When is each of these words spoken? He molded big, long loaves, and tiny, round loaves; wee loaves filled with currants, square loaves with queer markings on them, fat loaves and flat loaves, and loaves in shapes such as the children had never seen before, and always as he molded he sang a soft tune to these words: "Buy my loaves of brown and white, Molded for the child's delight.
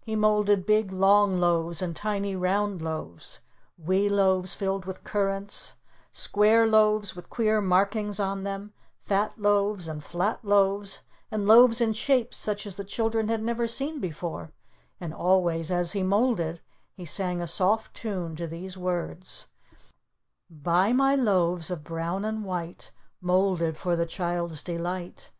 He 0.00 0.16
molded 0.16 0.66
big, 0.66 0.90
long 0.90 1.38
loaves, 1.38 1.80
and 1.80 1.94
tiny, 1.94 2.34
round 2.34 2.82
loaves; 2.82 3.38
wee 3.78 4.08
loaves 4.08 4.56
filled 4.56 4.86
with 4.86 5.04
currants, 5.04 5.74
square 6.10 6.66
loaves 6.66 7.14
with 7.14 7.30
queer 7.30 7.60
markings 7.60 8.18
on 8.18 8.42
them, 8.42 8.72
fat 8.98 9.34
loaves 9.38 9.86
and 9.86 10.02
flat 10.02 10.44
loaves, 10.44 11.02
and 11.30 11.46
loaves 11.46 11.80
in 11.80 11.92
shapes 11.92 12.36
such 12.36 12.66
as 12.66 12.74
the 12.74 12.82
children 12.82 13.28
had 13.28 13.40
never 13.40 13.68
seen 13.68 14.00
before, 14.00 14.50
and 15.00 15.14
always 15.14 15.70
as 15.70 15.92
he 15.92 16.02
molded 16.02 16.60
he 16.96 17.04
sang 17.04 17.40
a 17.40 17.46
soft 17.46 17.94
tune 17.94 18.34
to 18.34 18.48
these 18.48 18.76
words: 18.76 19.46
"Buy 20.50 20.92
my 20.92 21.14
loaves 21.14 21.70
of 21.70 21.84
brown 21.84 22.24
and 22.24 22.44
white, 22.44 22.90
Molded 23.20 23.76
for 23.76 23.94
the 23.94 24.06
child's 24.06 24.60
delight. 24.60 25.30